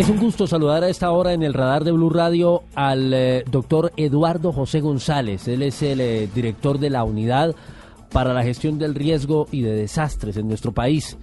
[0.00, 3.44] Es un gusto saludar a esta hora en el radar de Blue Radio al eh,
[3.50, 5.46] doctor Eduardo José González.
[5.46, 7.54] Él es el eh, director de la unidad
[8.10, 11.18] para la gestión del riesgo y de desastres en nuestro país.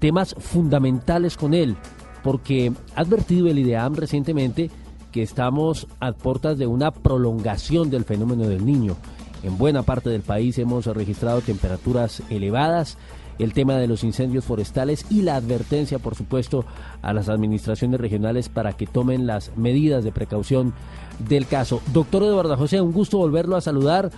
[0.00, 1.76] Temas fundamentales con él,
[2.24, 4.68] porque ha advertido el IDEAM recientemente
[5.12, 8.96] que estamos a puertas de una prolongación del fenómeno del niño.
[9.44, 12.98] En buena parte del país hemos registrado temperaturas elevadas
[13.38, 16.64] el tema de los incendios forestales y la advertencia, por supuesto,
[17.02, 20.74] a las administraciones regionales para que tomen las medidas de precaución
[21.18, 21.80] del caso.
[21.92, 24.10] Doctor Eduardo José, un gusto volverlo a saludar.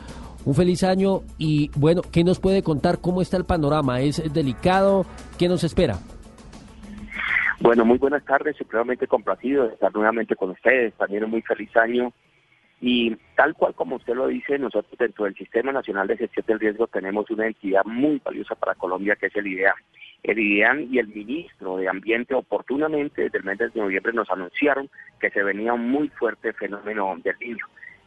[0.46, 2.98] Un feliz año y bueno, ¿qué nos puede contar?
[3.00, 4.00] ¿Cómo está el panorama?
[4.00, 5.04] ¿Es delicado?
[5.38, 5.98] ¿Qué nos espera?
[7.60, 10.94] Bueno, muy buenas tardes, supremamente complacido de estar nuevamente con ustedes.
[10.94, 12.10] También un muy feliz año
[12.80, 16.60] y tal cual como usted lo dice, nosotros dentro del Sistema Nacional de Gestión del
[16.60, 19.74] Riesgo tenemos una entidad muy valiosa para Colombia que es el IDEAN.
[20.22, 24.88] El IDEAN y el ministro de Ambiente oportunamente desde el mes de noviembre nos anunciaron
[25.18, 27.66] que se venía un muy fuerte fenómeno del niño.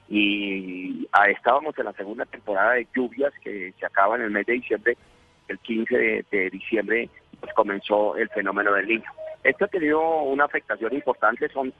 [0.09, 4.53] Y estábamos en la segunda temporada de lluvias que se acaba en el mes de
[4.53, 4.97] diciembre.
[5.47, 9.11] El 15 de, de diciembre pues comenzó el fenómeno del niño.
[9.43, 11.73] Esto ha tenido una afectación importante, son,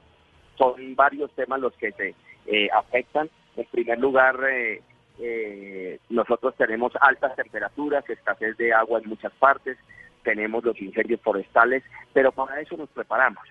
[0.56, 2.14] son varios temas los que se
[2.46, 3.28] eh, afectan.
[3.56, 4.82] En primer lugar, eh,
[5.18, 9.78] eh, nosotros tenemos altas temperaturas, escasez de agua en muchas partes,
[10.22, 13.44] tenemos los incendios forestales, pero para eso nos preparamos.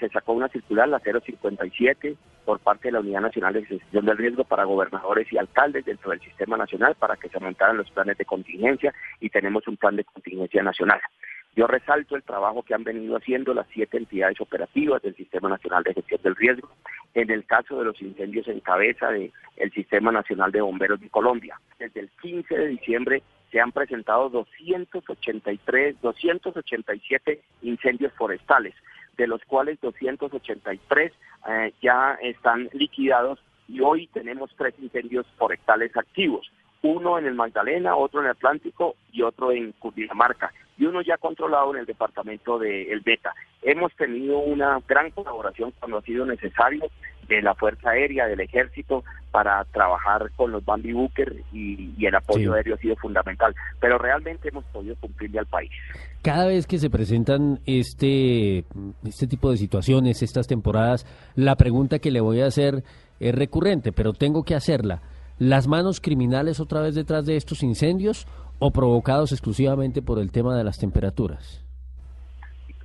[0.00, 4.16] se sacó una circular, la 057, por parte de la Unidad Nacional de Gestión del
[4.16, 8.16] Riesgo para gobernadores y alcaldes dentro del Sistema Nacional para que se aumentaran los planes
[8.16, 11.00] de contingencia y tenemos un plan de contingencia nacional.
[11.56, 15.84] Yo resalto el trabajo que han venido haciendo las siete entidades operativas del Sistema Nacional
[15.84, 16.68] de Gestión del Riesgo
[17.14, 19.30] en el caso de los incendios en cabeza del
[19.72, 21.60] Sistema Nacional de Bomberos de Colombia.
[21.78, 28.74] Desde el 15 de diciembre se han presentado 283, 287 incendios forestales,
[29.16, 31.12] de los cuales 283
[31.46, 36.50] eh, ya están liquidados y hoy tenemos tres incendios forestales activos,
[36.82, 41.16] uno en el Magdalena, otro en el Atlántico y otro en Cundinamarca y uno ya
[41.16, 43.32] controlado en el departamento de El Beta.
[43.62, 46.90] Hemos tenido una gran colaboración cuando ha sido necesario
[47.28, 52.52] de la Fuerza Aérea, del Ejército, para trabajar con los Bambi Booker y, el apoyo
[52.52, 53.54] aéreo ha sido fundamental.
[53.80, 55.70] Pero realmente hemos podido cumplirle al país.
[56.22, 58.64] Cada vez que se presentan este,
[59.04, 62.82] este tipo de situaciones, estas temporadas, la pregunta que le voy a hacer
[63.20, 65.00] es recurrente, pero tengo que hacerla.
[65.38, 68.28] ¿Las manos criminales otra vez detrás de estos incendios
[68.60, 71.64] o provocados exclusivamente por el tema de las temperaturas?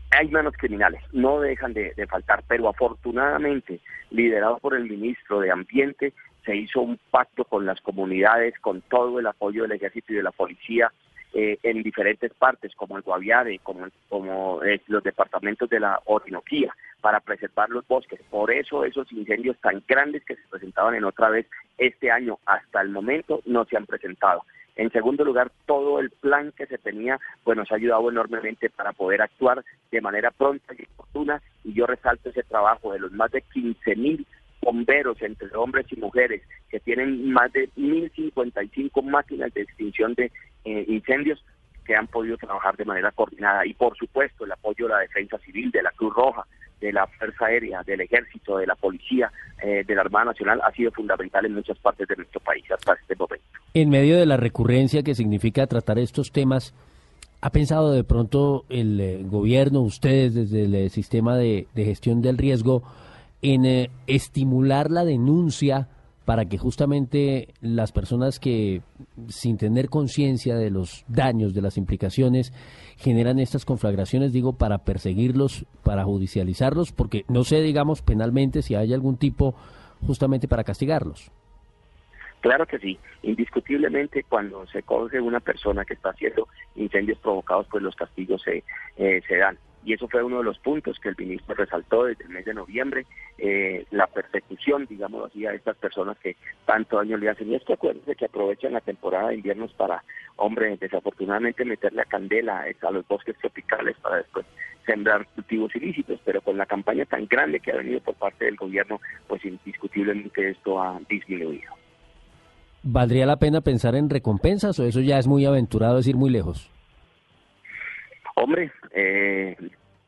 [0.10, 6.14] Hay manos criminales, no dejan de, faltar, pero afortunadamente, liderado por el ministro de Ambiente,
[6.44, 10.24] se hizo un pacto con las comunidades, con todo el apoyo del ejército y de
[10.24, 10.92] la policía,
[11.34, 16.74] eh, en diferentes partes, como el Guaviare, como, como eh, los departamentos de la Orinoquía,
[17.02, 18.20] para preservar los bosques.
[18.30, 21.46] Por eso esos incendios tan grandes que se presentaban en otra vez
[21.78, 24.44] este año, hasta el momento, no se han presentado.
[24.76, 28.94] En segundo lugar, todo el plan que se tenía, pues nos ha ayudado enormemente para
[28.94, 31.42] poder actuar de manera pronta y oportuna.
[31.66, 34.26] Y yo resalto ese trabajo de los más de 15 mil
[34.62, 40.32] bomberos entre hombres y mujeres que tienen más de 1.055 máquinas de extinción de
[40.66, 41.44] eh, incendios
[41.86, 45.38] que han podido trabajar de manera coordinada y por supuesto el apoyo de la defensa
[45.40, 46.46] civil, de la Cruz Roja,
[46.80, 49.32] de la Fuerza Aérea, del Ejército, de la Policía,
[49.62, 52.94] eh, de la Armada Nacional ha sido fundamental en muchas partes de nuestro país hasta
[52.94, 53.46] este momento.
[53.74, 56.74] En medio de la recurrencia que significa tratar estos temas,
[57.42, 62.84] ¿ha pensado de pronto el eh, gobierno, ustedes desde el sistema de, gestión del riesgo,
[63.42, 65.90] en estimular la denuncia?
[66.30, 68.84] para que justamente las personas que
[69.30, 72.54] sin tener conciencia de los daños, de las implicaciones,
[72.98, 78.94] generan estas conflagraciones, digo, para perseguirlos, para judicializarlos, porque no sé, digamos, penalmente si hay
[78.94, 79.56] algún tipo
[80.06, 81.32] justamente para castigarlos.
[82.42, 87.82] Claro que sí, indiscutiblemente cuando se coge una persona que está haciendo incendios provocados, pues
[87.82, 88.64] los castigos se,
[88.98, 92.26] eh, se dan y eso fue uno de los puntos que el ministro resaltó desde
[92.26, 93.06] el mes de noviembre,
[93.38, 97.50] eh, la persecución, digamos así, a estas personas que tanto daño le hacen.
[97.50, 100.04] Y es que acuérdense que aprovechan la temporada de inviernos para,
[100.36, 104.46] hombre, desafortunadamente meterle a candela a los bosques tropicales para después
[104.86, 108.56] sembrar cultivos ilícitos, pero con la campaña tan grande que ha venido por parte del
[108.56, 111.72] gobierno, pues indiscutiblemente esto ha disminuido.
[112.82, 116.30] ¿Valdría la pena pensar en recompensas o eso ya es muy aventurado, es ir muy
[116.30, 116.72] lejos?
[118.42, 119.58] Hombre, eh,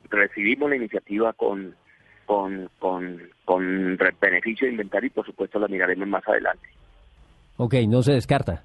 [0.09, 1.75] recibimos la iniciativa con,
[2.25, 6.69] con, con, con beneficio de inventario y por supuesto la miraremos más adelante.
[7.57, 8.63] Ok, no se descarta.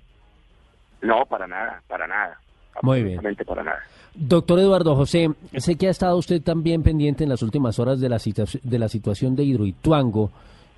[1.02, 2.40] No, para nada, para nada.
[2.82, 3.20] Muy bien.
[3.44, 3.80] para nada.
[4.14, 8.08] Doctor Eduardo José, sé que ha estado usted también pendiente en las últimas horas de
[8.08, 8.18] la,
[8.62, 10.30] de la situación de Hidroituango,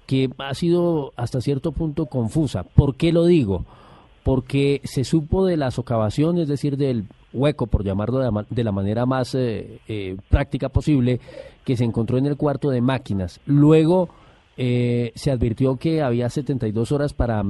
[0.07, 2.63] que ha sido hasta cierto punto confusa.
[2.63, 3.67] ¿Por qué lo digo?
[4.25, 9.07] Porque se supo de la socavación, es decir, del hueco, por llamarlo de la, manera
[9.07, 11.21] más eh, eh, práctica posible,
[11.65, 13.41] que se encontró en el cuarto de máquinas.
[13.47, 14.09] Luego
[14.57, 17.43] eh, se advirtió que había 72 horas para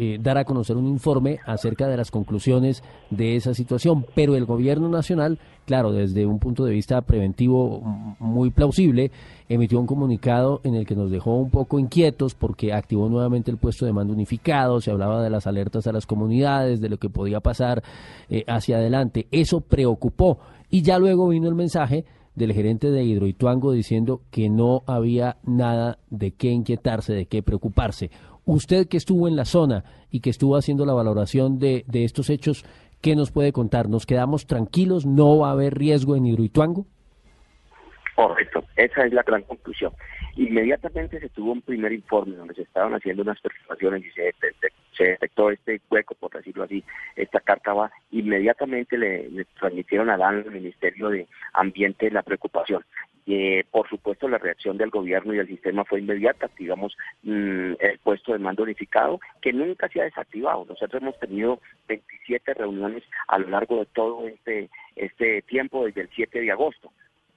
[0.00, 4.44] eh, dar a conocer un informe acerca de las conclusiones de esa situación, pero el
[4.44, 7.80] gobierno nacional, claro, desde un punto de vista preventivo
[8.20, 9.10] muy plausible,
[9.48, 13.56] emitió un comunicado en el que nos dejó un poco inquietos porque activó nuevamente el
[13.56, 17.10] puesto de mando unificado, se hablaba de las alertas a las comunidades, de lo que
[17.10, 17.82] podía pasar
[18.30, 19.26] eh, hacia adelante.
[19.32, 20.38] Eso preocupó
[20.70, 22.04] y ya luego vino el mensaje
[22.36, 28.12] del gerente de Hidroituango diciendo que no había nada de qué inquietarse, de qué preocuparse.
[28.48, 32.30] Usted que estuvo en la zona y que estuvo haciendo la valoración de, de estos
[32.30, 32.64] hechos,
[33.02, 33.90] ¿qué nos puede contar?
[33.90, 35.04] ¿Nos quedamos tranquilos?
[35.04, 36.86] ¿No va a haber riesgo en Hidroituango?
[38.16, 39.92] Correcto, esa es la gran conclusión.
[40.36, 44.34] Inmediatamente se tuvo un primer informe donde se estaban haciendo unas perforaciones y se,
[44.96, 46.82] se detectó este hueco, por decirlo así,
[47.16, 52.82] esta cárcava, inmediatamente le, le transmitieron a DAN, al Ministerio de Ambiente, la preocupación.
[53.30, 56.46] Eh, por supuesto, la reacción del gobierno y del sistema fue inmediata.
[56.46, 60.64] Activamos mm, el puesto de mando unificado, que nunca se ha desactivado.
[60.66, 66.08] Nosotros hemos tenido 27 reuniones a lo largo de todo este, este tiempo, desde el
[66.14, 66.90] 7 de agosto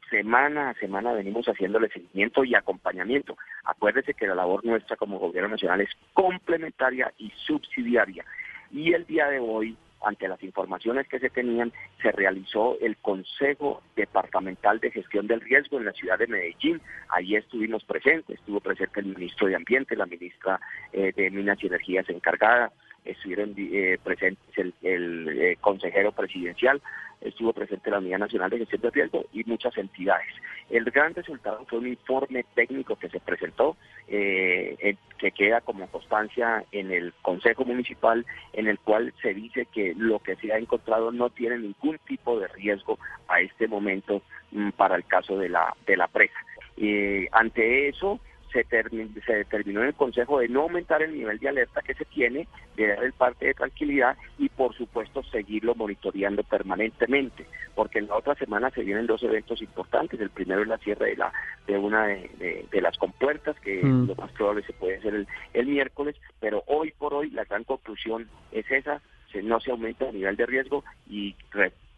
[0.09, 3.37] semana a semana venimos haciéndole seguimiento y acompañamiento.
[3.63, 8.25] Acuérdese que la labor nuestra como gobierno nacional es complementaria y subsidiaria.
[8.71, 11.71] Y el día de hoy, ante las informaciones que se tenían,
[12.01, 16.81] se realizó el Consejo Departamental de Gestión del Riesgo en la ciudad de Medellín.
[17.09, 20.59] Ahí estuvimos presentes, estuvo presente el ministro de Ambiente, la ministra
[20.91, 22.71] eh, de Minas y Energías encargada,
[23.05, 26.81] estuvieron eh, presentes el, el eh, consejero presidencial,
[27.21, 30.33] estuvo presente la Unidad Nacional de Gestión de Riesgo y muchas entidades.
[30.69, 33.77] El gran resultado fue un informe técnico que se presentó,
[34.07, 39.93] eh, que queda como constancia en el Consejo Municipal, en el cual se dice que
[39.95, 44.21] lo que se ha encontrado no tiene ningún tipo de riesgo a este momento
[44.51, 46.39] mm, para el caso de la, de la presa.
[46.77, 48.19] Eh, ante eso,
[48.51, 52.05] se, se, determinó en el Consejo de no aumentar el nivel de alerta que se
[52.05, 57.45] tiene, de dar el parte de tranquilidad y por supuesto seguirlo monitoreando permanentemente,
[57.75, 60.19] porque en la otra semana se vienen dos eventos importantes.
[60.19, 61.33] El primero es la cierre de la
[61.67, 64.07] de una de, de, de las compuertas, que mm.
[64.07, 67.63] lo más probable se puede hacer el, el, miércoles, pero hoy por hoy la gran
[67.63, 69.01] conclusión es esa,
[69.31, 71.35] se, no se aumenta el nivel de riesgo y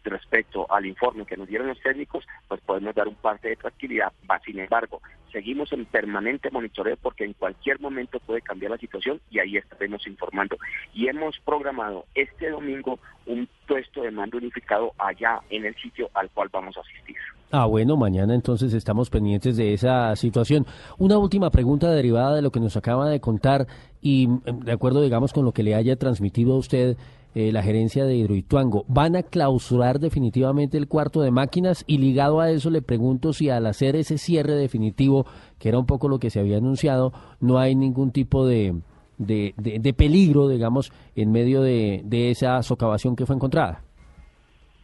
[0.10, 4.12] respecto al informe que nos dieron los técnicos, pues podemos dar un parte de tranquilidad.
[4.46, 5.02] Sin embargo,
[5.32, 10.06] seguimos en permanente monitoreo porque en cualquier momento puede cambiar la situación y ahí estaremos
[10.08, 10.58] informando.
[10.94, 16.30] Y hemos programado este domingo un puesto de mando unificado allá en el sitio al
[16.30, 17.16] cual vamos a asistir.
[17.52, 20.66] Ah, bueno, mañana entonces estamos pendientes de esa situación.
[20.98, 23.68] Una última pregunta derivada de lo que nos acaba de contar
[24.02, 24.28] y
[24.64, 26.98] de acuerdo, digamos, con lo que le haya transmitido a usted
[27.36, 28.86] eh, la gerencia de Hidroituango.
[28.88, 31.84] ¿Van a clausurar definitivamente el cuarto de máquinas?
[31.88, 35.26] Y ligado a eso le pregunto si al hacer ese cierre definitivo,
[35.60, 38.76] que era un poco lo que se había anunciado, no hay ningún tipo de,
[39.18, 43.84] de, de, de peligro, digamos, en medio de, de esa socavación que fue encontrada.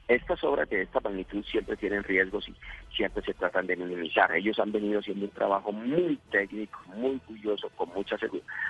[0.10, 2.56] Estas obras de esta magnitud siempre tienen riesgos y
[2.96, 4.36] siempre se tratan de minimizar.
[4.36, 8.18] Ellos han venido haciendo un trabajo muy técnico, muy curioso, con mucha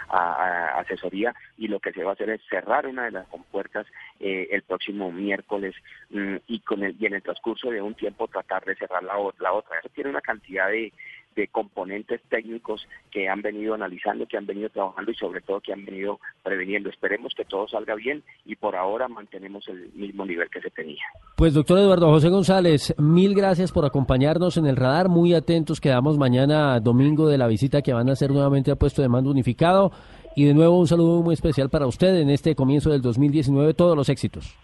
[0.09, 3.87] asesoría y lo que se va a hacer es cerrar una de las compuertas
[4.19, 5.75] eh, el próximo miércoles
[6.09, 9.17] mmm, y, con el, y en el transcurso de un tiempo tratar de cerrar la
[9.17, 9.79] otra.
[9.79, 10.91] Eso tiene una cantidad de,
[11.35, 15.73] de componentes técnicos que han venido analizando, que han venido trabajando y sobre todo que
[15.73, 16.89] han venido preveniendo.
[16.89, 21.03] Esperemos que todo salga bien y por ahora mantenemos el mismo nivel que se tenía.
[21.35, 25.09] Pues doctor Eduardo José González, mil gracias por acompañarnos en el radar.
[25.09, 29.01] Muy atentos quedamos mañana domingo de la visita que van a hacer nuevamente al puesto
[29.01, 29.91] de mando unificado.
[30.35, 33.73] Y de nuevo un saludo muy especial para usted en este comienzo del 2019.
[33.73, 34.57] Todos los éxitos.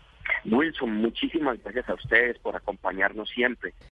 [0.45, 3.73] Wilson, muchísimas gracias a ustedes por acompañarnos siempre.